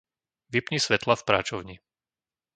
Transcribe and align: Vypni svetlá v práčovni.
Vypni 0.53 0.79
svetlá 0.85 1.13
v 1.17 1.25
práčovni. 1.29 1.75